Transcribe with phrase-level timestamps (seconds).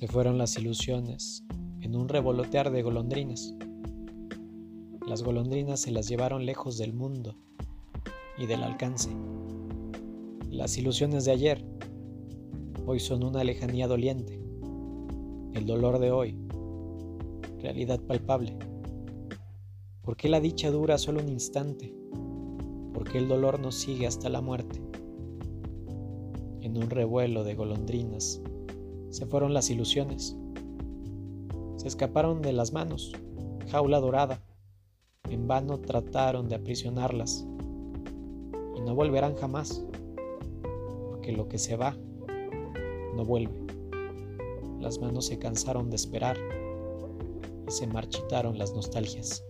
[0.00, 1.44] Se fueron las ilusiones
[1.82, 3.54] en un revolotear de golondrinas.
[5.06, 7.36] Las golondrinas se las llevaron lejos del mundo
[8.38, 9.10] y del alcance.
[10.48, 11.66] Las ilusiones de ayer
[12.86, 14.40] hoy son una lejanía doliente.
[15.52, 16.34] El dolor de hoy,
[17.58, 18.56] realidad palpable.
[20.00, 21.94] ¿Por qué la dicha dura solo un instante?
[22.94, 24.80] ¿Por qué el dolor nos sigue hasta la muerte?
[26.62, 28.40] En un revuelo de golondrinas
[29.10, 30.36] se fueron las ilusiones.
[31.76, 33.12] Se escaparon de las manos,
[33.70, 34.42] jaula dorada.
[35.28, 37.46] En vano trataron de aprisionarlas.
[38.76, 39.84] Y no volverán jamás,
[41.10, 41.96] porque lo que se va
[43.14, 43.66] no vuelve.
[44.80, 46.36] Las manos se cansaron de esperar
[47.68, 49.44] y se marchitaron las nostalgias.